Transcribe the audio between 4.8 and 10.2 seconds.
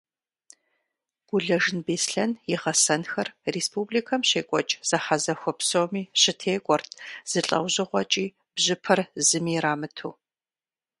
зэхьэзэхуэ псоми щытекӏуэрт, зы лӏэужьыгъуэкӏи бжьыпэр зыми ирамыту.